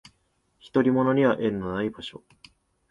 [0.73, 2.23] 独り者には縁のない場所